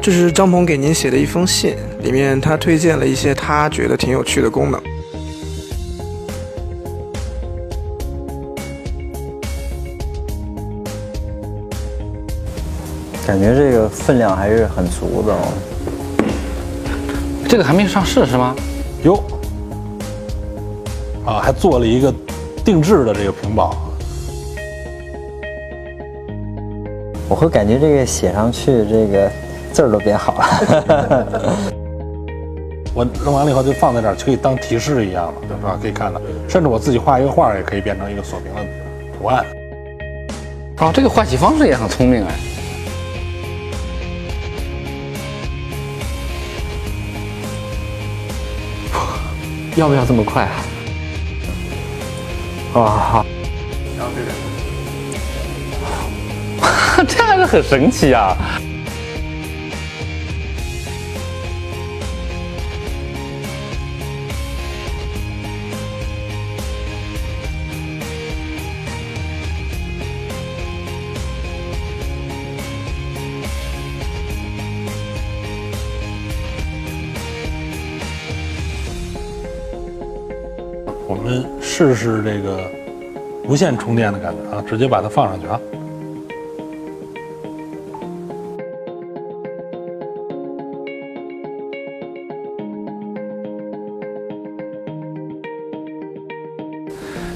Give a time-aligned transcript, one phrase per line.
[0.00, 4.80] 这是张鹏给您写的一封信，里面他推荐了一些他觉得挺有趣的功能。
[13.26, 15.52] 感觉这个分量还是很足的哦。
[17.46, 18.56] 这个还没上市是吗？
[19.02, 19.22] 哟，
[21.26, 22.14] 啊，还做了一个
[22.64, 23.76] 定制的这个屏保。
[27.28, 29.30] 我会感觉这个写上去，这个
[29.72, 30.44] 字儿都变好了。
[32.94, 35.78] 我弄完了以后就放在这儿，就可以当提示一样了，对吧？
[35.80, 38.60] 可以看到，甚至我自己画一个画，也可以变成一个锁屏的
[39.16, 39.44] 图案。
[40.78, 42.34] 哦，这个画起方式也很聪明哎。
[49.76, 50.50] 要不要这么快啊？
[52.74, 53.26] 啊好。
[53.96, 54.24] 然后这
[57.00, 58.36] 个， 这还是很神奇啊！
[81.08, 82.60] 我们试试这个
[83.48, 85.58] 无线充电的感觉啊，直接把它放上去啊。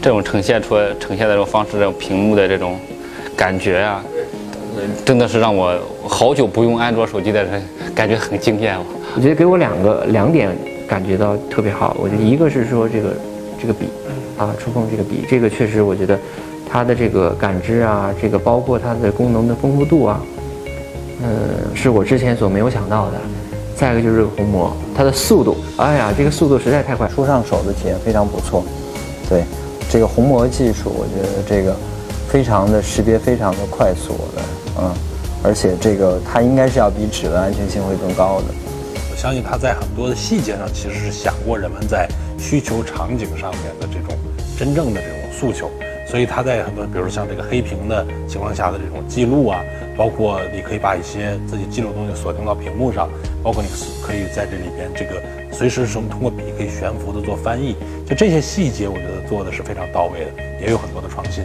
[0.00, 2.78] 这种呈现出来、呈现的这种方式，这种屏幕的这种
[3.36, 4.02] 感觉啊，
[5.04, 7.62] 真的是让我好久不用安卓手机的人
[7.94, 8.78] 感觉很惊艳。
[9.14, 10.56] 我觉得给我两个两点
[10.88, 11.94] 感觉到特别好。
[12.00, 13.14] 我觉得一个是说这个
[13.60, 13.88] 这个笔
[14.36, 16.18] 啊，触碰这个笔，这个确实我觉得
[16.70, 20.20] 它的这个感知啊，这个包括它的功能的丰富度啊，
[21.22, 23.18] 呃，是我之前所没有想到的。
[23.74, 28.64] 再一个就是这个虹膜，它的速度，哎呀，这个速度实在太快，出上手的体验非常不错。
[29.28, 29.44] 对。
[29.90, 31.74] 这个虹膜技术，我觉得这个
[32.28, 34.42] 非常的识别，非常的快速的，
[34.82, 34.92] 嗯，
[35.42, 38.44] 而且这个它应该是要比指纹安全性会更高的。
[39.10, 42.06] 我相信它在很多的细节上其实是想过人们在
[42.38, 44.16] 需求场景上面的这种
[44.56, 45.70] 真正的这种诉求，
[46.06, 49.60] 所以它在很多，比如像这个黑屏的情况下的这种记录啊，
[49.96, 53.08] 包括你可以把一些自己记录的东西锁定到屏幕上，
[53.42, 53.68] 包括你
[54.02, 55.22] 可以在这里边这个
[55.52, 57.76] 随时什么通过笔可以悬浮的做翻译。
[58.06, 61.44] 就这些细节，我觉得做的是非常到位的，也有很多的创新。